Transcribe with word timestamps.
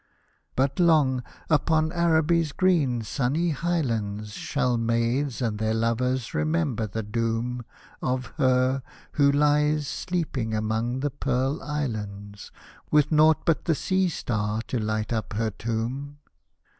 But 0.55 0.79
long, 0.79 1.21
upon 1.47 1.91
Araby'S 1.91 2.53
green 2.53 3.03
sunny 3.03 3.51
highlands, 3.51 4.31
Shall 4.33 4.75
maids 4.75 5.43
and 5.43 5.59
their 5.59 5.75
lovers 5.75 6.33
remember 6.33 6.87
the 6.87 7.03
doom 7.03 7.63
Of 8.01 8.25
her, 8.37 8.81
who 9.11 9.29
Hes 9.31 9.85
sleeping 9.87 10.55
among 10.55 11.01
the 11.01 11.11
Pearl 11.11 11.61
Islands, 11.61 12.51
With 12.89 13.11
nought 13.11 13.45
but 13.45 13.65
the 13.65 13.75
sea 13.75 14.09
star 14.09 14.63
to 14.69 14.79
light 14.79 15.13
up 15.13 15.33
her 15.33 15.51
tomb. 15.51 16.17